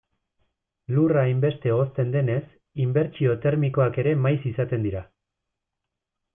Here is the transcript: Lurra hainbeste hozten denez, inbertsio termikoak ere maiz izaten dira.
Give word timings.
Lurra 0.95 1.25
hainbeste 1.25 1.73
hozten 1.73 2.09
denez, 2.15 2.41
inbertsio 2.87 3.37
termikoak 3.45 4.03
ere 4.05 4.17
maiz 4.25 4.37
izaten 4.55 4.89
dira. 4.91 5.07